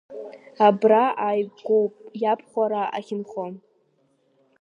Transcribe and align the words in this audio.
Абра 0.67 1.03
ааигәоуп 1.25 1.93
иабхәараа 2.21 2.85
ахьынхо. 2.97 3.45